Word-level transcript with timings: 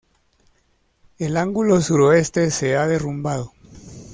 El 1.19 1.37
ángulo 1.37 1.79
suroeste 1.79 2.49
se 2.49 2.75
ha 2.75 2.87
derrumbado. 2.87 3.51